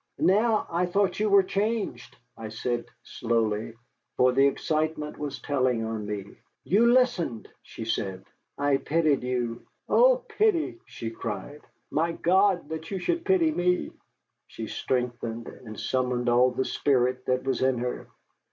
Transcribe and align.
"Now 0.17 0.65
I 0.71 0.87
thought 0.87 1.19
you 1.19 1.29
were 1.29 1.43
changed," 1.43 2.17
I 2.35 2.49
said 2.49 2.85
slowly, 3.03 3.75
for 4.17 4.31
the 4.31 4.47
excitement 4.47 5.19
was 5.19 5.37
telling 5.39 5.83
on 5.85 6.07
me. 6.07 6.39
"You 6.63 6.91
listened!" 6.91 7.47
she 7.61 7.85
said. 7.85 8.25
"I 8.57 8.77
pitied 8.77 9.21
you." 9.21 9.61
"Oh, 9.87 10.25
pity!" 10.27 10.79
she 10.87 11.11
cried. 11.11 11.61
"My 11.91 12.13
God, 12.13 12.69
that 12.69 12.89
you 12.89 12.97
should 12.97 13.25
pity 13.25 13.51
me!" 13.51 13.91
She 14.47 14.65
straightened, 14.65 15.45
and 15.47 15.79
summoned 15.79 16.29
all 16.29 16.49
the 16.49 16.65
spirit 16.65 17.27
that 17.27 17.43
was 17.43 17.61
in 17.61 17.77
her. 17.77 18.07